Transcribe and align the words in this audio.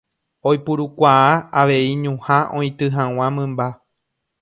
Oipurukuaa 0.51 1.27
avei 1.63 1.85
ñuhã 2.07 2.39
oity 2.63 2.87
hag̃ua 2.99 3.27
mymba. 3.39 3.67